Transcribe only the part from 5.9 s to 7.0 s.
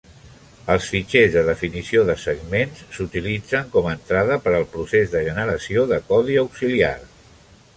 de codi auxiliar.